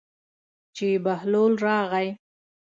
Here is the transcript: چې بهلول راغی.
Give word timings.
چې 0.75 0.87
بهلول 1.05 1.53
راغی. 1.65 2.07